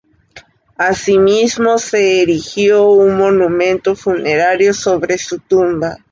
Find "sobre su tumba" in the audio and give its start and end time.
4.73-5.99